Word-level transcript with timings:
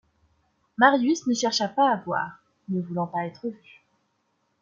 Marius 0.79 1.27
ne 1.27 1.35
chercha 1.35 1.67
pas 1.67 1.91
à 1.93 1.97
voir, 1.97 2.41
ne 2.69 2.81
voulant 2.81 3.05
pas 3.05 3.27
être 3.27 3.47
vu. 3.47 3.83